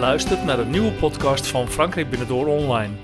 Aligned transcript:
luistert 0.00 0.44
naar 0.44 0.58
een 0.58 0.70
nieuwe 0.70 0.92
podcast 0.92 1.46
van 1.46 1.68
Frankrijk 1.68 2.10
Binnendoor 2.10 2.46
Online. 2.46 2.94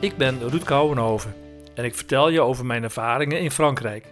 Ik 0.00 0.16
ben 0.16 0.48
Ruud 0.48 0.62
Kouwenhoven 0.62 1.34
en 1.74 1.84
ik 1.84 1.94
vertel 1.94 2.28
je 2.28 2.40
over 2.40 2.66
mijn 2.66 2.82
ervaringen 2.82 3.40
in 3.40 3.50
Frankrijk. 3.50 4.06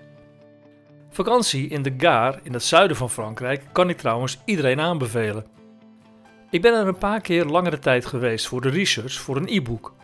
Vakantie 1.11 1.69
in 1.69 1.83
de 1.83 1.95
Gare 1.99 2.39
in 2.43 2.53
het 2.53 2.63
zuiden 2.63 2.97
van 2.97 3.11
Frankrijk 3.11 3.63
kan 3.73 3.89
ik 3.89 3.99
trouwens 3.99 4.39
iedereen 4.45 4.81
aanbevelen. 4.81 5.47
Ik 6.51 6.63
ben 6.63 6.75
er 6.75 6.87
een 6.87 6.99
paar 6.99 7.21
keer 7.21 7.45
langere 7.45 7.79
tijd 7.79 8.07
geweest 8.07 8.47
voor 8.47 8.61
de 8.61 8.71
research 8.71 9.13
voor 9.13 9.37
een 9.37 9.49
e-book. 9.49 9.95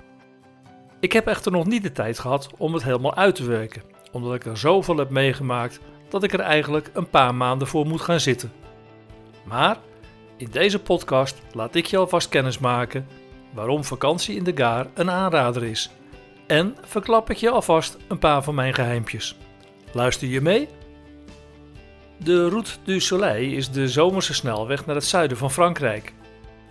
Ik 1.01 1.13
heb 1.13 1.27
echter 1.27 1.53
nog 1.53 1.67
niet 1.67 1.83
de 1.83 1.93
tijd 1.93 2.19
gehad 2.19 2.51
om 2.57 2.75
het 2.75 2.83
helemaal 2.83 3.15
uit 3.15 3.35
te 3.35 3.45
werken, 3.45 3.83
omdat 4.13 4.35
ik 4.35 4.45
er 4.45 4.59
zoveel 4.59 4.97
heb 4.97 5.11
meegemaakt 5.11 5.81
dat 6.09 6.23
ik 6.23 6.33
er 6.33 6.41
eigenlijk 6.41 6.91
een 6.93 7.11
paar 7.11 7.35
maanden 7.35 7.69
voor 7.69 7.87
moet 7.87 8.01
gaan 8.01 8.21
zitten. 8.21 8.53
Maar 9.45 9.77
in 10.39 10.49
deze 10.51 10.79
podcast 10.79 11.37
laat 11.53 11.75
ik 11.75 11.87
je 11.87 11.97
alvast 11.97 12.29
kennis 12.29 12.59
maken 12.59 13.07
waarom 13.55 13.85
vakantie 13.85 14.37
in 14.37 14.45
de 14.45 14.53
Gare 14.55 14.89
een 14.95 15.11
aanrader 15.11 15.65
is. 15.65 15.91
En 16.47 16.77
verklap 16.83 17.31
ik 17.31 17.37
je 17.37 17.51
alvast 17.51 17.97
een 18.09 18.19
paar 18.19 18.43
van 18.43 18.55
mijn 18.55 18.75
geheimpjes. 18.75 19.37
Luister 19.93 20.29
je 20.29 20.41
mee? 20.41 20.69
De 22.17 22.49
Route 22.49 22.71
du 22.85 23.01
Soleil 23.01 23.53
is 23.53 23.71
de 23.71 23.89
zomerse 23.89 24.35
snelweg 24.35 24.87
naar 24.87 24.95
het 24.95 25.05
zuiden 25.05 25.37
van 25.37 25.51
Frankrijk. 25.51 26.13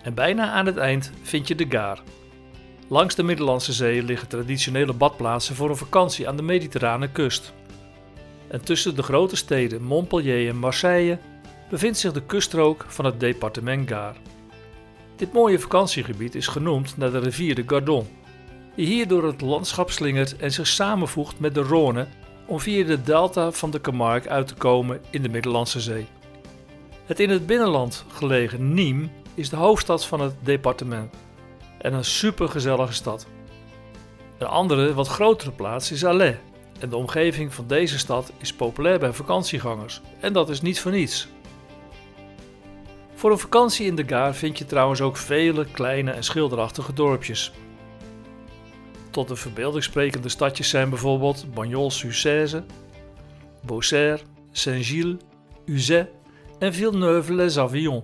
En 0.02 0.14
bijna 0.14 0.52
aan 0.52 0.66
het 0.66 0.78
eind 0.78 1.12
vind 1.22 1.48
je 1.48 1.56
de 1.56 1.66
Gare. 1.70 2.02
Langs 2.88 3.16
de 3.16 3.24
Middellandse 3.24 3.74
Zee 3.74 4.04
liggen 4.04 4.28
traditionele 4.28 4.94
badplaatsen 4.94 5.56
voor 5.56 5.70
een 5.70 5.78
vakantie 5.78 6.28
aan 6.28 6.36
de 6.38 6.44
mediterrane 6.44 7.12
kust. 7.12 7.54
En 8.48 8.62
tussen 8.62 8.96
de 8.96 9.04
grote 9.04 9.36
steden 9.36 9.84
Montpellier 9.84 10.50
en 10.50 10.58
Marseille 10.58 11.20
bevindt 11.70 11.98
zich 11.98 12.12
de 12.12 12.26
kuststrook 12.26 12.86
van 12.88 13.06
het 13.06 13.20
departement 13.20 13.90
Gare. 13.90 14.18
Dit 15.16 15.34
mooie 15.34 15.60
vakantiegebied 15.60 16.36
is 16.36 16.48
genoemd 16.48 16.98
naar 16.98 17.12
de 17.12 17.20
rivier 17.20 17.56
de 17.56 17.64
Gardon, 17.68 18.08
die 18.76 18.86
hier 18.86 19.08
door 19.08 19.24
het 19.24 19.42
landschap 19.42 19.92
slingert 19.92 20.38
en 20.38 20.52
zich 20.52 20.68
samenvoegt 20.68 21.40
met 21.40 21.56
de 21.56 21.64
Rhône 21.64 22.08
om 22.46 22.60
via 22.60 22.86
de 22.86 23.02
delta 23.02 23.52
van 23.52 23.72
de 23.72 23.82
Camargue 23.82 24.30
uit 24.30 24.48
te 24.48 24.56
komen 24.56 25.02
in 25.10 25.22
de 25.22 25.30
Middellandse 25.30 25.80
Zee. 25.80 26.08
Het 27.06 27.20
in 27.20 27.30
het 27.30 27.46
binnenland 27.46 28.06
gelegen 28.12 28.76
Nîmes 28.76 29.10
is 29.34 29.50
de 29.50 29.56
hoofdstad 29.56 30.06
van 30.06 30.20
het 30.20 30.34
departement 30.40 31.14
en 31.78 31.94
een 31.94 32.06
supergezellige 32.06 32.94
stad. 32.94 33.28
Een 34.38 34.48
andere, 34.48 34.94
wat 34.94 35.08
grotere 35.08 35.52
plaats 35.52 35.92
is 35.92 36.06
Alais 36.06 36.36
en 36.80 36.90
de 36.90 36.96
omgeving 36.96 37.54
van 37.54 37.68
deze 37.68 37.98
stad 38.00 38.32
is 38.38 38.54
populair 38.54 39.00
bij 39.00 39.14
vakantiegangers 39.14 40.02
en 40.20 40.34
dat 40.34 40.50
is 40.50 40.62
niet 40.62 40.80
voor 40.80 40.92
niets. 40.92 41.28
Voor 43.18 43.32
een 43.32 43.38
vakantie 43.40 43.86
in 43.86 43.96
de 43.96 44.08
Gare 44.08 44.34
vind 44.34 44.58
je 44.58 44.66
trouwens 44.66 45.02
ook 45.02 45.18
vele 45.18 45.66
kleine 45.72 46.12
en 46.12 46.24
schilderachtige 46.24 46.94
dorpjes. 46.94 47.52
Tot 49.12 49.28
de 49.28 49.36
verbeeldingssprekende 49.36 50.30
stadjes 50.30 50.70
zijn 50.70 50.90
bijvoorbeeld 50.90 51.54
Bagnols-sur-Cèze, 51.54 52.64
Beaucaire, 53.66 54.20
Saint-Gilles, 54.52 55.16
Uzès 55.66 56.06
en 56.60 56.74
Villeneuve-les-Avillons. 56.74 58.04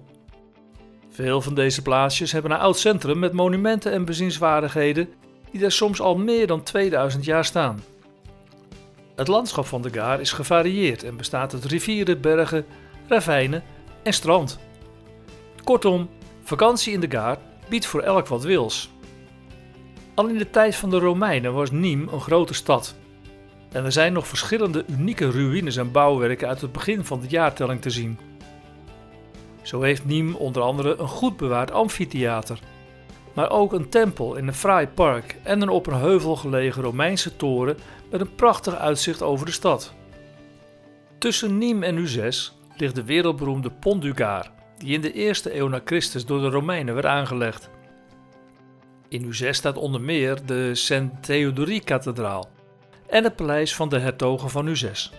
Veel 1.09 1.41
van 1.41 1.56
deze 1.56 1.81
plaatsjes 1.81 2.31
hebben 2.31 2.52
een 2.52 2.57
oud 2.57 2.78
centrum 2.78 3.19
met 3.19 3.34
monumenten 3.34 3.91
en 3.91 4.06
bezienswaardigheden 4.06 5.09
die 5.52 5.62
daar 5.62 5.72
soms 5.72 6.02
al 6.02 6.18
meer 6.18 6.47
dan 6.47 6.63
2000 6.63 7.25
jaar 7.25 7.46
staan. 7.46 7.84
Het 9.16 9.28
landschap 9.28 9.66
van 9.66 9.81
de 9.81 9.90
Gare 9.90 10.22
is 10.22 10.31
gevarieerd 10.31 11.03
en 11.03 11.18
bestaat 11.18 11.53
uit 11.53 11.66
rivieren, 11.66 12.22
bergen, 12.22 12.66
ravijnen 13.07 13.63
en 14.03 14.13
strand. 14.13 14.59
Kortom, 15.63 16.09
vakantie 16.44 16.94
in 16.94 17.00
de 17.00 17.09
Gare 17.09 17.40
biedt 17.69 17.85
voor 17.85 18.01
elk 18.01 18.28
wat 18.28 18.44
wils. 18.44 18.90
Al 20.13 20.28
in 20.28 20.38
de 20.38 20.50
tijd 20.50 20.75
van 20.75 20.90
de 20.90 21.00
Romeinen 21.00 21.53
was 21.53 21.72
Nîmes 21.72 22.12
een 22.12 22.22
grote 22.22 22.53
stad. 22.53 22.96
En 23.72 23.85
er 23.85 23.91
zijn 23.91 24.13
nog 24.13 24.28
verschillende 24.28 24.85
unieke 24.88 25.31
ruïnes 25.31 25.75
en 25.75 25.91
bouwwerken 25.91 26.47
uit 26.47 26.62
het 26.62 26.72
begin 26.72 27.06
van 27.06 27.19
de 27.19 27.28
jaartelling 27.28 27.81
te 27.81 27.90
zien. 27.90 28.19
Zo 29.62 29.81
heeft 29.81 30.03
Nîmes 30.03 30.38
onder 30.38 30.62
andere 30.62 30.96
een 30.97 31.07
goed 31.07 31.38
bewaard 31.38 31.72
amfitheater, 31.72 32.59
maar 33.34 33.50
ook 33.50 33.73
een 33.73 33.90
tempel 33.90 34.35
in 34.35 34.47
een 34.47 34.53
fraai 34.53 34.88
park 34.88 35.38
en 35.44 35.62
een 35.62 35.69
op 35.69 35.88
een 35.88 36.00
heuvel 36.00 36.35
gelegen 36.35 36.84
Romeinse 36.84 37.35
toren 37.35 37.78
met 38.12 38.22
een 38.22 38.35
prachtig 38.35 38.75
uitzicht 38.75 39.22
over 39.22 39.46
de 39.46 39.52
stad. 39.52 39.94
Tussen 41.18 41.59
Nîmes 41.62 41.84
en 41.84 41.97
Uzès 41.97 42.53
ligt 42.78 42.96
de 42.96 43.03
wereldberoemde 43.03 43.69
Pont 43.69 44.02
du 44.02 44.13
Gard, 44.16 44.52
die 44.83 44.94
in 44.94 45.01
de 45.01 45.11
eerste 45.11 45.57
eeuw 45.57 45.67
na 45.67 45.81
Christus 45.85 46.25
door 46.25 46.41
de 46.41 46.49
Romeinen 46.49 46.94
werd 46.94 47.05
aangelegd. 47.05 47.69
In 49.07 49.25
Uzès 49.25 49.57
staat 49.57 49.77
onder 49.77 50.01
meer 50.01 50.45
de 50.45 50.75
Saint-Théodorie-kathedraal 50.75 52.49
en 53.07 53.23
het 53.23 53.35
paleis 53.35 53.75
van 53.75 53.89
de 53.89 53.99
hertogen 53.99 54.49
van 54.49 54.67
Uzès. 54.67 55.11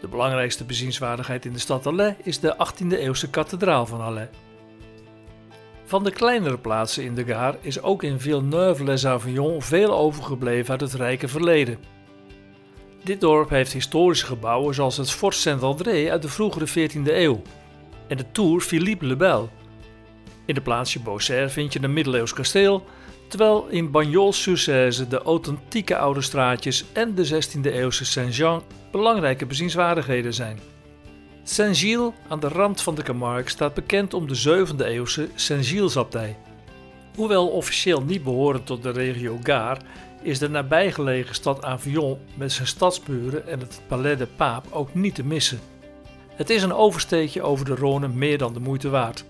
De 0.00 0.08
belangrijkste 0.08 0.64
bezienswaardigheid 0.64 1.44
in 1.44 1.52
de 1.52 1.58
stad 1.58 1.86
Alais 1.86 2.14
is 2.22 2.40
de 2.40 2.56
18e-eeuwse 2.56 3.30
kathedraal 3.30 3.86
van 3.86 4.00
Alais. 4.00 4.28
Van 5.84 6.04
de 6.04 6.10
kleinere 6.10 6.58
plaatsen 6.58 7.04
in 7.04 7.14
de 7.14 7.24
Gare 7.24 7.58
is 7.60 7.82
ook 7.82 8.02
in 8.02 8.20
Villeneuve-les-Avillons 8.20 9.66
veel 9.66 9.98
overgebleven 9.98 10.70
uit 10.70 10.80
het 10.80 10.94
rijke 10.94 11.28
verleden. 11.28 11.78
Dit 13.04 13.20
dorp 13.20 13.50
heeft 13.50 13.72
historische 13.72 14.26
gebouwen 14.26 14.74
zoals 14.74 14.96
het 14.96 15.10
Fort 15.10 15.34
Saint-André 15.34 16.10
uit 16.10 16.22
de 16.22 16.28
vroegere 16.28 16.68
14e 16.68 17.12
eeuw 17.12 17.42
en 18.08 18.16
de 18.16 18.24
Tour 18.32 18.60
Philippe 18.60 19.06
le 19.06 19.16
Bel. 19.16 19.50
In 20.46 20.54
de 20.54 20.60
plaatsje 20.60 21.00
Beaucaire 21.00 21.48
vind 21.48 21.72
je 21.72 21.82
een 21.82 21.92
middeleeuws 21.92 22.32
kasteel, 22.32 22.84
terwijl 23.28 23.66
in 23.68 23.90
Bagnols-sur-Cèze 23.90 25.08
de 25.08 25.22
authentieke 25.22 25.96
oude 25.96 26.20
straatjes 26.20 26.84
en 26.92 27.14
de 27.14 27.26
16e-eeuwse 27.26 28.04
Saint-Jean 28.04 28.62
belangrijke 28.90 29.46
bezienswaardigheden 29.46 30.34
zijn. 30.34 30.58
Saint-Gilles 31.42 32.12
aan 32.28 32.40
de 32.40 32.48
rand 32.48 32.82
van 32.82 32.94
de 32.94 33.02
Camargue 33.02 33.50
staat 33.50 33.74
bekend 33.74 34.14
om 34.14 34.28
de 34.28 34.66
7e-eeuwse 34.66 35.28
Saint-Gilles-abdij. 35.34 36.36
Hoewel 37.14 37.48
officieel 37.48 38.02
niet 38.02 38.24
behorend 38.24 38.66
tot 38.66 38.82
de 38.82 38.90
regio 38.90 39.38
Gare, 39.42 39.80
is 40.22 40.38
de 40.38 40.48
nabijgelegen 40.48 41.34
stad 41.34 41.64
Avignon 41.64 42.18
met 42.34 42.52
zijn 42.52 42.66
stadsburen 42.66 43.46
en 43.46 43.60
het 43.60 43.80
Palais 43.86 44.18
de 44.18 44.26
Pape 44.36 44.72
ook 44.72 44.94
niet 44.94 45.14
te 45.14 45.24
missen. 45.24 45.60
Het 46.38 46.50
is 46.50 46.62
een 46.62 46.74
oversteekje 46.74 47.42
over 47.42 47.64
de 47.64 47.76
Rhône 47.76 48.14
meer 48.14 48.38
dan 48.38 48.52
de 48.52 48.60
moeite 48.60 48.88
waard. 48.88 49.24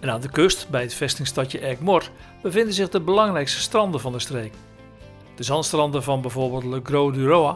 En 0.00 0.10
aan 0.10 0.20
de 0.20 0.30
kust, 0.30 0.68
bij 0.68 0.82
het 0.82 0.94
vestingstadje 0.94 1.60
Aigues-Mortes, 1.60 2.10
bevinden 2.42 2.74
zich 2.74 2.88
de 2.88 3.00
belangrijkste 3.00 3.60
stranden 3.60 4.00
van 4.00 4.12
de 4.12 4.18
streek. 4.18 4.52
De 5.36 5.42
zandstranden 5.42 6.02
van 6.02 6.20
bijvoorbeeld 6.20 6.64
Le 6.64 6.80
Gros 6.82 7.14
du 7.14 7.28
Roi 7.28 7.54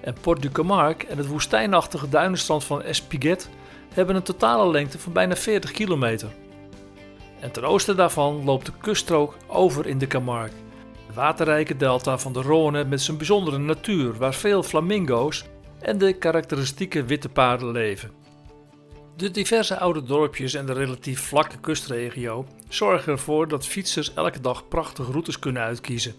en 0.00 0.14
Port 0.20 0.42
du 0.42 0.48
Camargue 0.48 1.08
en 1.08 1.18
het 1.18 1.26
woestijnachtige 1.26 2.08
duinenstrand 2.08 2.64
van 2.64 2.82
Espiguet 2.82 3.48
hebben 3.94 4.16
een 4.16 4.22
totale 4.22 4.70
lengte 4.70 4.98
van 4.98 5.12
bijna 5.12 5.36
40 5.36 5.70
kilometer. 5.70 6.28
En 7.40 7.50
ten 7.50 7.64
oosten 7.64 7.96
daarvan 7.96 8.44
loopt 8.44 8.66
de 8.66 8.72
kuststrook 8.80 9.36
over 9.46 9.86
in 9.86 9.98
de 9.98 10.06
Camargue, 10.06 10.56
de 11.06 11.12
waterrijke 11.14 11.76
delta 11.76 12.18
van 12.18 12.32
de 12.32 12.42
Rhône 12.42 12.88
met 12.88 13.02
zijn 13.02 13.16
bijzondere 13.16 13.58
natuur 13.58 14.16
waar 14.18 14.34
veel 14.34 14.62
flamingo's 14.62 15.44
en 15.84 15.98
de 15.98 16.12
karakteristieke 16.12 17.04
witte 17.04 17.28
paarden 17.28 17.70
leven. 17.70 18.10
De 19.16 19.30
diverse 19.30 19.78
oude 19.78 20.02
dorpjes 20.02 20.54
en 20.54 20.66
de 20.66 20.72
relatief 20.72 21.20
vlakke 21.20 21.58
kustregio 21.60 22.46
zorgen 22.68 23.12
ervoor 23.12 23.48
dat 23.48 23.66
fietsers 23.66 24.14
elke 24.14 24.40
dag 24.40 24.68
prachtige 24.68 25.10
routes 25.10 25.38
kunnen 25.38 25.62
uitkiezen. 25.62 26.14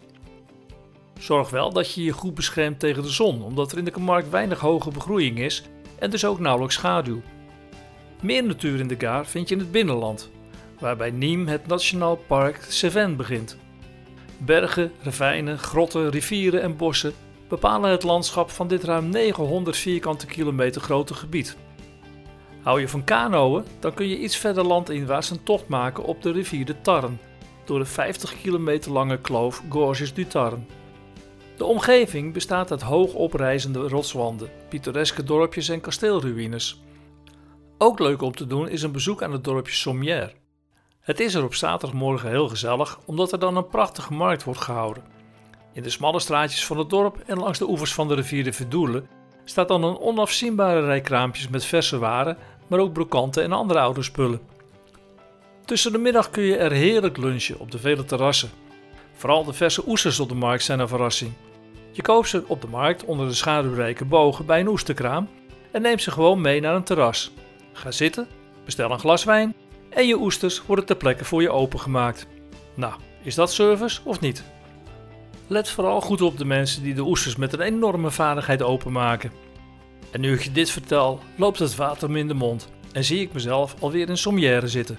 Zorg 1.19 1.49
wel 1.49 1.73
dat 1.73 1.93
je 1.93 2.03
je 2.03 2.11
goed 2.11 2.33
beschermt 2.33 2.79
tegen 2.79 3.03
de 3.03 3.09
zon, 3.09 3.43
omdat 3.43 3.71
er 3.71 3.77
in 3.77 3.85
de 3.85 3.91
Camargue 3.91 4.29
weinig 4.29 4.59
hoge 4.59 4.91
begroeiing 4.91 5.39
is 5.39 5.63
en 5.99 6.09
dus 6.09 6.25
ook 6.25 6.39
nauwelijks 6.39 6.75
schaduw. 6.75 7.21
Meer 8.21 8.43
natuur 8.43 8.79
in 8.79 8.87
de 8.87 8.95
Gare 8.97 9.25
vind 9.25 9.49
je 9.49 9.55
in 9.55 9.61
het 9.61 9.71
binnenland, 9.71 10.29
waarbij 10.79 11.11
Nîmes 11.11 11.49
het 11.49 11.67
Nationaal 11.67 12.15
Park 12.15 12.65
Cévennes 12.69 13.17
begint. 13.17 13.57
Bergen, 14.37 14.91
ravijnen, 15.01 15.59
grotten, 15.59 16.09
rivieren 16.09 16.61
en 16.61 16.77
bossen 16.77 17.13
bepalen 17.47 17.91
het 17.91 18.03
landschap 18.03 18.49
van 18.49 18.67
dit 18.67 18.83
ruim 18.83 19.09
900 19.09 19.77
vierkante 19.77 20.25
kilometer 20.25 20.81
grote 20.81 21.13
gebied. 21.13 21.57
Hou 22.61 22.79
je 22.79 22.87
van 22.87 23.03
kanoën, 23.03 23.63
dan 23.79 23.93
kun 23.93 24.07
je 24.07 24.19
iets 24.19 24.37
verder 24.37 24.63
landinwaarts 24.63 25.29
een 25.29 25.43
tocht 25.43 25.67
maken 25.67 26.03
op 26.03 26.21
de 26.21 26.31
rivier 26.31 26.65
de 26.65 26.81
Tarn, 26.81 27.19
door 27.65 27.79
de 27.79 27.85
50 27.85 28.41
kilometer 28.41 28.91
lange 28.91 29.17
kloof 29.17 29.63
Gorges 29.69 30.13
du 30.13 30.27
Tarn. 30.27 30.67
De 31.57 31.65
omgeving 31.65 32.33
bestaat 32.33 32.71
uit 32.71 32.81
hoog 32.81 33.13
oprijzende 33.13 33.87
rotswanden, 33.87 34.49
pittoreske 34.69 35.23
dorpjes 35.23 35.69
en 35.69 35.81
kasteelruïnes. 35.81 36.83
Ook 37.77 37.99
leuk 37.99 38.21
om 38.21 38.35
te 38.35 38.47
doen 38.47 38.69
is 38.69 38.81
een 38.81 38.91
bezoek 38.91 39.23
aan 39.23 39.31
het 39.31 39.43
dorpje 39.43 39.73
Sommières. 39.73 40.33
Het 40.99 41.19
is 41.19 41.33
er 41.33 41.43
op 41.43 41.53
zaterdagmorgen 41.53 42.29
heel 42.29 42.49
gezellig, 42.49 42.99
omdat 43.05 43.31
er 43.31 43.39
dan 43.39 43.57
een 43.57 43.67
prachtige 43.67 44.13
markt 44.13 44.43
wordt 44.43 44.61
gehouden. 44.61 45.14
In 45.75 45.83
de 45.83 45.89
smalle 45.89 46.19
straatjes 46.19 46.65
van 46.65 46.77
het 46.77 46.89
dorp 46.89 47.23
en 47.25 47.37
langs 47.37 47.59
de 47.59 47.69
oevers 47.69 47.93
van 47.93 48.07
de 48.07 48.15
rivier 48.15 48.43
de 48.43 48.53
Verdoele 48.53 49.03
staat 49.43 49.67
dan 49.67 49.83
een 49.83 49.99
onafzienbare 49.99 50.85
rij 50.85 51.01
kraampjes 51.01 51.47
met 51.47 51.65
verse 51.65 51.97
waren, 51.97 52.37
maar 52.67 52.79
ook 52.79 52.93
brokanten 52.93 53.43
en 53.43 53.51
andere 53.51 53.79
oude 53.79 54.03
spullen. 54.03 54.41
Tussen 55.65 55.91
de 55.91 55.97
middag 55.97 56.29
kun 56.29 56.43
je 56.43 56.57
er 56.57 56.71
heerlijk 56.71 57.17
lunchen 57.17 57.59
op 57.59 57.71
de 57.71 57.79
vele 57.79 58.05
terrassen. 58.05 58.49
Vooral 59.13 59.43
de 59.43 59.53
verse 59.53 59.87
oesters 59.87 60.19
op 60.19 60.29
de 60.29 60.35
markt 60.35 60.63
zijn 60.63 60.79
een 60.79 60.87
verrassing. 60.87 61.31
Je 61.91 62.01
koopt 62.01 62.29
ze 62.29 62.43
op 62.47 62.61
de 62.61 62.67
markt 62.67 63.03
onder 63.03 63.27
de 63.27 63.33
schaduwrijke 63.33 64.05
bogen 64.05 64.45
bij 64.45 64.59
een 64.59 64.67
oesterkraam 64.67 65.29
en 65.71 65.81
neemt 65.81 66.01
ze 66.01 66.11
gewoon 66.11 66.41
mee 66.41 66.61
naar 66.61 66.75
een 66.75 66.83
terras. 66.83 67.31
Ga 67.73 67.91
zitten, 67.91 68.27
bestel 68.65 68.91
een 68.91 68.99
glas 68.99 69.23
wijn 69.23 69.55
en 69.89 70.07
je 70.07 70.19
oesters 70.19 70.65
worden 70.65 70.85
ter 70.85 70.95
plekke 70.95 71.25
voor 71.25 71.41
je 71.41 71.51
opengemaakt. 71.51 72.27
Nou, 72.73 72.93
is 73.21 73.35
dat 73.35 73.53
service 73.53 74.01
of 74.03 74.19
niet? 74.19 74.43
Let 75.47 75.69
vooral 75.69 76.01
goed 76.01 76.21
op 76.21 76.37
de 76.37 76.45
mensen 76.45 76.83
die 76.83 76.93
de 76.93 77.01
oesters 77.01 77.35
met 77.35 77.53
een 77.53 77.61
enorme 77.61 78.11
vaardigheid 78.11 78.61
openmaken. 78.61 79.31
En 80.11 80.21
nu 80.21 80.33
ik 80.33 80.41
je 80.41 80.51
dit 80.51 80.69
vertel, 80.69 81.19
loopt 81.37 81.59
het 81.59 81.75
water 81.75 82.11
me 82.11 82.19
in 82.19 82.27
de 82.27 82.33
mond 82.33 82.69
en 82.91 83.03
zie 83.03 83.19
ik 83.19 83.33
mezelf 83.33 83.75
alweer 83.79 84.09
in 84.09 84.17
Sommière 84.17 84.67
zitten. 84.67 84.97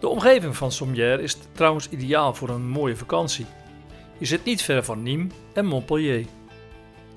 De 0.00 0.08
omgeving 0.08 0.56
van 0.56 0.72
Sommière 0.72 1.22
is 1.22 1.36
trouwens 1.52 1.88
ideaal 1.88 2.34
voor 2.34 2.48
een 2.48 2.68
mooie 2.68 2.96
vakantie. 2.96 3.46
Je 4.18 4.26
zit 4.26 4.44
niet 4.44 4.62
ver 4.62 4.84
van 4.84 5.02
Nîmes 5.02 5.54
en 5.54 5.66
Montpellier. 5.66 6.26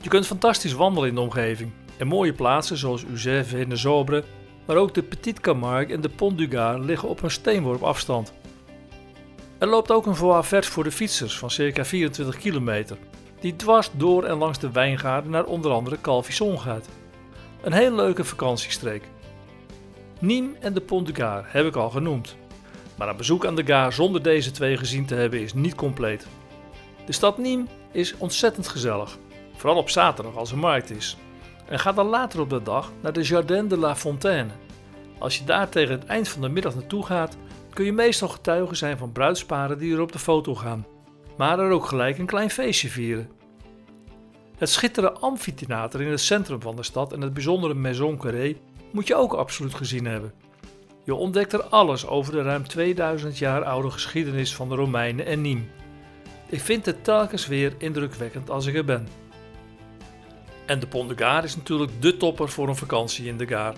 Je 0.01 0.09
kunt 0.09 0.27
fantastisch 0.27 0.73
wandelen 0.73 1.09
in 1.09 1.15
de 1.15 1.21
omgeving 1.21 1.71
en 1.97 2.07
mooie 2.07 2.33
plaatsen 2.33 2.77
zoals 2.77 3.03
Uzès 3.03 3.53
en 3.53 3.69
de 3.69 3.75
Zobre, 3.75 4.23
maar 4.65 4.75
ook 4.75 4.93
de 4.93 5.03
Petite 5.03 5.41
Camargue 5.41 5.95
en 5.95 6.01
de 6.01 6.09
Pont 6.09 6.37
du 6.37 6.47
Gard 6.49 6.83
liggen 6.85 7.09
op 7.09 7.23
een 7.23 7.31
steenworp 7.31 7.83
afstand. 7.83 8.33
Er 9.61 9.67
loopt 9.67 9.91
ook 9.91 10.05
een 10.05 10.15
voie 10.15 10.63
voor 10.63 10.83
de 10.83 10.91
fietsers 10.91 11.37
van 11.37 11.51
circa 11.51 11.85
24 11.85 12.37
kilometer, 12.37 12.97
die 13.39 13.55
dwars 13.55 13.89
door 13.93 14.23
en 14.23 14.37
langs 14.37 14.59
de 14.59 14.71
wijngaarden 14.71 15.31
naar 15.31 15.43
onder 15.43 15.71
andere 15.71 16.01
Calvisson 16.01 16.59
gaat. 16.59 16.87
Een 17.61 17.73
hele 17.73 17.95
leuke 17.95 18.23
vakantiestreek. 18.23 19.03
Nîmes 20.19 20.59
en 20.59 20.73
de 20.73 20.81
Pont 20.81 21.05
du 21.05 21.13
Gard 21.13 21.45
heb 21.47 21.65
ik 21.65 21.75
al 21.75 21.89
genoemd. 21.89 22.35
Maar 22.97 23.09
een 23.09 23.17
bezoek 23.17 23.45
aan 23.45 23.55
de 23.55 23.65
Gare 23.65 23.91
zonder 23.91 24.23
deze 24.23 24.51
twee 24.51 24.77
gezien 24.77 25.05
te 25.05 25.15
hebben 25.15 25.41
is 25.41 25.53
niet 25.53 25.75
compleet. 25.75 26.27
De 27.05 27.13
stad 27.13 27.37
Nîmes 27.37 27.91
is 27.91 28.15
ontzettend 28.17 28.67
gezellig, 28.67 29.17
vooral 29.55 29.77
op 29.77 29.89
zaterdag 29.89 30.35
als 30.35 30.51
er 30.51 30.57
markt 30.57 30.89
is. 30.89 31.17
En 31.65 31.79
ga 31.79 31.91
dan 31.91 32.07
later 32.07 32.39
op 32.39 32.49
de 32.49 32.63
dag 32.63 32.91
naar 33.01 33.13
de 33.13 33.21
Jardin 33.21 33.67
de 33.67 33.77
la 33.77 33.95
Fontaine. 33.95 34.51
Als 35.19 35.37
je 35.37 35.43
daar 35.43 35.69
tegen 35.69 35.99
het 35.99 36.05
eind 36.05 36.27
van 36.27 36.41
de 36.41 36.49
middag 36.49 36.75
naartoe 36.75 37.05
gaat, 37.05 37.37
kun 37.73 37.85
je 37.85 37.93
meestal 37.93 38.27
getuige 38.27 38.75
zijn 38.75 38.97
van 38.97 39.11
bruidsparen 39.11 39.77
die 39.77 39.93
er 39.93 40.01
op 40.01 40.11
de 40.11 40.19
foto 40.19 40.55
gaan, 40.55 40.85
maar 41.37 41.59
er 41.59 41.71
ook 41.71 41.85
gelijk 41.85 42.17
een 42.17 42.25
klein 42.25 42.49
feestje 42.49 42.89
vieren. 42.89 43.29
Het 44.57 44.69
schitterende 44.69 45.19
amfitheater 45.19 46.01
in 46.01 46.11
het 46.11 46.21
centrum 46.21 46.61
van 46.61 46.75
de 46.75 46.83
stad 46.83 47.13
en 47.13 47.21
het 47.21 47.33
bijzondere 47.33 47.73
Maison 47.73 48.17
Carré 48.17 48.55
moet 48.91 49.07
je 49.07 49.15
ook 49.15 49.33
absoluut 49.33 49.73
gezien 49.73 50.05
hebben. 50.05 50.33
Je 51.03 51.15
ontdekt 51.15 51.53
er 51.53 51.63
alles 51.63 52.07
over 52.07 52.33
de 52.33 52.41
ruim 52.41 52.67
2000 52.67 53.37
jaar 53.37 53.63
oude 53.63 53.89
geschiedenis 53.89 54.55
van 54.55 54.69
de 54.69 54.75
Romeinen 54.75 55.25
en 55.25 55.43
Nîmes. 55.43 55.81
Ik 56.49 56.61
vind 56.61 56.85
het 56.85 57.03
telkens 57.03 57.47
weer 57.47 57.73
indrukwekkend 57.77 58.49
als 58.49 58.65
ik 58.65 58.75
er 58.75 58.85
ben. 58.85 59.07
En 60.65 60.79
de 60.79 60.87
Pont 60.87 61.09
de 61.09 61.17
Gare 61.17 61.45
is 61.45 61.55
natuurlijk 61.55 61.91
de 61.99 62.17
topper 62.17 62.49
voor 62.49 62.67
een 62.67 62.75
vakantie 62.75 63.27
in 63.27 63.37
de 63.37 63.47
Gare. 63.47 63.77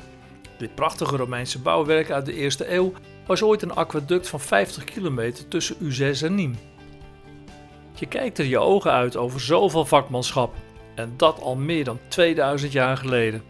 Dit 0.57 0.75
prachtige 0.75 1.15
Romeinse 1.15 1.59
bouwwerk 1.59 2.11
uit 2.11 2.25
de 2.25 2.33
eerste 2.33 2.73
eeuw 2.73 2.93
was 3.25 3.41
ooit 3.41 3.61
een 3.61 3.73
aquaduct 3.73 4.27
van 4.27 4.39
50 4.39 4.83
kilometer 4.83 5.47
tussen 5.47 5.75
Uzès 5.79 6.21
en 6.21 6.35
Nîmes. 6.37 6.71
Je 7.95 8.05
kijkt 8.05 8.37
er 8.37 8.45
je 8.45 8.59
ogen 8.59 8.91
uit 8.91 9.17
over 9.17 9.41
zoveel 9.41 9.85
vakmanschap 9.85 10.53
en 10.95 11.13
dat 11.17 11.41
al 11.41 11.55
meer 11.55 11.83
dan 11.83 11.99
2000 12.07 12.71
jaar 12.71 12.97
geleden. 12.97 13.43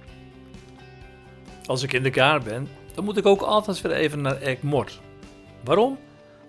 Als 1.66 1.84
ik 1.84 1.94
in 1.94 2.04
de 2.04 2.14
Gare 2.14 2.44
ben, 2.44 2.68
dan 2.94 3.04
moet 3.04 3.18
ik 3.18 3.26
ook 3.26 3.42
altijd 3.42 3.82
weer 3.82 3.92
even 3.92 4.22
naar 4.22 4.38
Egmort. 4.38 5.00
Waarom? 5.64 5.98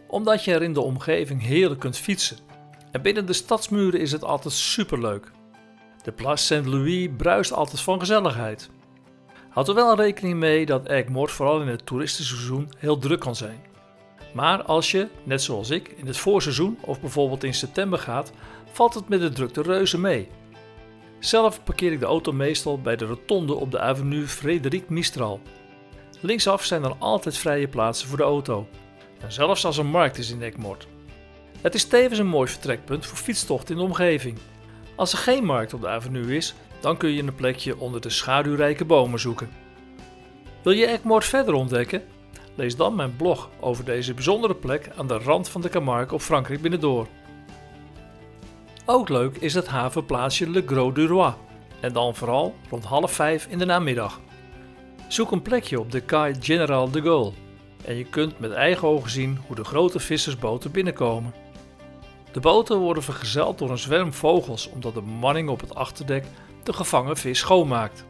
Omdat 0.06 0.44
je 0.44 0.54
er 0.54 0.62
in 0.62 0.72
de 0.72 0.80
omgeving 0.80 1.42
heerlijk 1.42 1.80
kunt 1.80 1.98
fietsen. 1.98 2.36
En 2.90 3.02
binnen 3.02 3.26
de 3.26 3.32
stadsmuren 3.32 4.00
is 4.00 4.12
het 4.12 4.24
altijd 4.24 4.54
superleuk. 4.54 5.30
De 6.02 6.12
Place 6.12 6.44
Saint-Louis 6.44 7.08
bruist 7.16 7.52
altijd 7.52 7.80
van 7.80 7.98
gezelligheid. 7.98 8.70
Houd 9.54 9.68
er 9.68 9.74
wel 9.74 9.96
rekening 9.96 10.38
mee 10.38 10.66
dat 10.66 10.88
Egmort 10.88 11.30
vooral 11.30 11.60
in 11.60 11.68
het 11.68 11.86
toeristenseizoen 11.86 12.70
heel 12.78 12.98
druk 12.98 13.20
kan 13.20 13.36
zijn. 13.36 13.62
Maar 14.32 14.62
als 14.62 14.90
je, 14.90 15.08
net 15.24 15.42
zoals 15.42 15.70
ik, 15.70 15.88
in 15.88 16.06
het 16.06 16.16
voorseizoen 16.16 16.78
of 16.80 17.00
bijvoorbeeld 17.00 17.44
in 17.44 17.54
september 17.54 17.98
gaat, 17.98 18.32
valt 18.72 18.94
het 18.94 19.08
met 19.08 19.20
de 19.20 19.28
drukte 19.28 19.62
reuze 19.62 20.00
mee. 20.00 20.28
Zelf 21.18 21.64
parkeer 21.64 21.92
ik 21.92 22.00
de 22.00 22.06
auto 22.06 22.32
meestal 22.32 22.80
bij 22.80 22.96
de 22.96 23.04
rotonde 23.04 23.54
op 23.54 23.70
de 23.70 23.80
avenue 23.80 24.26
Frederik 24.26 24.88
Mistral. 24.88 25.40
Linksaf 26.20 26.64
zijn 26.64 26.84
er 26.84 26.96
altijd 26.98 27.36
vrije 27.36 27.68
plaatsen 27.68 28.08
voor 28.08 28.18
de 28.18 28.22
auto. 28.22 28.66
Zelfs 29.26 29.64
als 29.64 29.78
er 29.78 29.86
markt 29.86 30.18
is 30.18 30.30
in 30.30 30.42
Egmort. 30.42 30.86
Het 31.60 31.74
is 31.74 31.84
tevens 31.84 32.18
een 32.18 32.26
mooi 32.26 32.48
vertrekpunt 32.48 33.06
voor 33.06 33.18
fietstochten 33.18 33.74
in 33.74 33.80
de 33.80 33.86
omgeving. 33.86 34.38
Als 34.96 35.12
er 35.12 35.18
geen 35.18 35.44
markt 35.44 35.74
op 35.74 35.80
de 35.80 35.88
avenue 35.88 36.36
is, 36.36 36.54
dan 36.84 36.96
kun 36.96 37.10
je 37.10 37.22
een 37.22 37.34
plekje 37.34 37.78
onder 37.78 38.00
de 38.00 38.10
schaduwrijke 38.10 38.84
bomen 38.84 39.20
zoeken. 39.20 39.50
Wil 40.62 40.72
je 40.72 40.86
Egmort 40.86 41.24
verder 41.24 41.54
ontdekken? 41.54 42.02
Lees 42.54 42.76
dan 42.76 42.94
mijn 42.94 43.16
blog 43.16 43.50
over 43.60 43.84
deze 43.84 44.14
bijzondere 44.14 44.54
plek 44.54 44.90
aan 44.96 45.06
de 45.06 45.18
rand 45.18 45.48
van 45.48 45.60
de 45.60 45.68
Camargue 45.68 46.14
op 46.14 46.20
Frankrijk 46.20 46.60
binnendoor. 46.60 47.06
Ook 48.86 49.08
leuk 49.08 49.36
is 49.36 49.54
het 49.54 49.66
havenplaatsje 49.66 50.50
Le 50.50 50.62
Gros 50.66 50.94
du 50.94 51.06
Roi 51.06 51.32
en 51.80 51.92
dan 51.92 52.14
vooral 52.14 52.54
rond 52.70 52.84
half 52.84 53.12
vijf 53.12 53.46
in 53.46 53.58
de 53.58 53.64
namiddag. 53.64 54.20
Zoek 55.08 55.32
een 55.32 55.42
plekje 55.42 55.80
op 55.80 55.90
de 55.90 56.00
Kai 56.00 56.34
General 56.40 56.90
de 56.90 57.02
Gaulle 57.02 57.32
en 57.84 57.96
je 57.96 58.04
kunt 58.04 58.38
met 58.38 58.52
eigen 58.52 58.88
ogen 58.88 59.10
zien 59.10 59.38
hoe 59.46 59.56
de 59.56 59.64
grote 59.64 60.00
vissersboten 60.00 60.70
binnenkomen. 60.70 61.34
De 62.32 62.40
boten 62.40 62.78
worden 62.78 63.02
vergezeld 63.02 63.58
door 63.58 63.70
een 63.70 63.78
zwerm 63.78 64.12
vogels 64.12 64.70
omdat 64.70 64.94
de 64.94 65.00
manning 65.00 65.48
op 65.48 65.60
het 65.60 65.74
achterdek 65.74 66.24
de 66.66 66.72
gevangen 66.72 67.16
vis 67.16 67.38
schoonmaakt. 67.38 68.04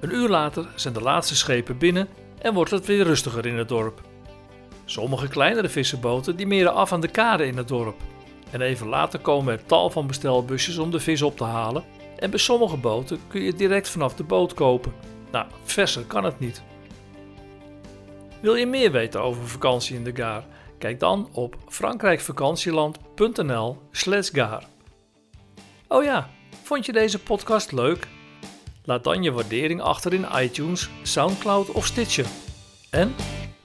Een 0.00 0.14
uur 0.14 0.28
later 0.28 0.66
zijn 0.74 0.94
de 0.94 1.00
laatste 1.00 1.36
schepen 1.36 1.78
binnen 1.78 2.08
en 2.38 2.54
wordt 2.54 2.70
het 2.70 2.86
weer 2.86 3.04
rustiger 3.04 3.46
in 3.46 3.58
het 3.58 3.68
dorp. 3.68 4.00
Sommige 4.84 5.28
kleinere 5.28 5.68
visserboten 5.68 6.36
die 6.36 6.46
meren 6.46 6.74
af 6.74 6.92
aan 6.92 7.00
de 7.00 7.08
kade 7.08 7.46
in 7.46 7.56
het 7.56 7.68
dorp. 7.68 7.96
En 8.50 8.60
even 8.60 8.88
later 8.88 9.18
komen 9.18 9.52
er 9.52 9.64
tal 9.64 9.90
van 9.90 10.06
bestelbusjes 10.06 10.78
om 10.78 10.90
de 10.90 11.00
vis 11.00 11.22
op 11.22 11.36
te 11.36 11.44
halen. 11.44 11.84
En 12.18 12.30
bij 12.30 12.38
sommige 12.38 12.76
boten 12.76 13.20
kun 13.28 13.40
je 13.40 13.54
direct 13.54 13.88
vanaf 13.88 14.14
de 14.14 14.24
boot 14.24 14.54
kopen. 14.54 14.92
Nou, 15.30 15.46
verser 15.64 16.04
kan 16.04 16.24
het 16.24 16.38
niet. 16.38 16.62
Wil 18.40 18.54
je 18.54 18.66
meer 18.66 18.92
weten 18.92 19.22
over 19.22 19.48
vakantie 19.48 19.96
in 19.96 20.04
de 20.04 20.14
Gaar? 20.14 20.44
Kijk 20.78 21.00
dan 21.00 21.28
op 21.32 21.56
frankrijkvakantieland.nl/gaar. 21.68 24.64
Oh 25.88 26.04
ja, 26.04 26.30
vond 26.62 26.86
je 26.86 26.92
deze 26.92 27.18
podcast 27.18 27.72
leuk? 27.72 28.08
Laat 28.84 29.04
dan 29.04 29.22
je 29.22 29.32
waardering 29.32 29.80
achter 29.80 30.12
in 30.12 30.26
iTunes, 30.36 30.90
SoundCloud 31.02 31.70
of 31.70 31.86
Stitcher. 31.86 32.26
En 32.90 33.14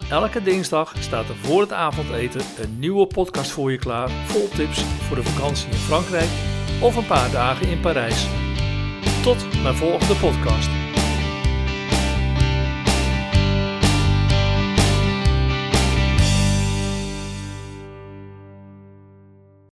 elke 0.09 0.41
dinsdag 0.41 0.93
staat 0.99 1.29
er 1.29 1.35
voor 1.35 1.61
het 1.61 1.71
avondeten 1.71 2.41
een 2.57 2.79
nieuwe 2.79 3.07
podcast 3.07 3.51
voor 3.51 3.71
je 3.71 3.77
klaar, 3.77 4.09
vol 4.09 4.47
tips 4.47 4.81
voor 4.81 5.15
de 5.15 5.23
vakantie 5.23 5.67
in 5.69 5.77
Frankrijk 5.77 6.29
of 6.81 6.95
een 6.95 7.07
paar 7.07 7.31
dagen 7.31 7.67
in 7.67 7.79
Parijs. 7.79 8.27
Tot 9.23 9.61
mijn 9.63 9.75
volgende 9.75 10.15
podcast. 10.15 10.86